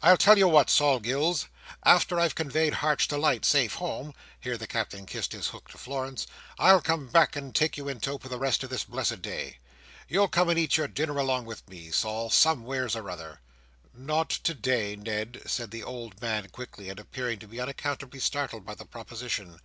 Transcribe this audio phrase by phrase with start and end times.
[0.00, 1.46] I tell you what, Sol Gills;
[1.82, 6.26] arter I've convoyed Heart's delight safe home," here the Captain kissed his hook to Florence,
[6.58, 9.58] "I'll come back and take you in tow for the rest of this blessed day.
[10.08, 13.42] You'll come and eat your dinner along with me, Sol, somewheres or another."
[13.92, 18.74] "Not today, Ned!" said the old man quickly, and appearing to be unaccountably startled by
[18.76, 19.60] the proposition.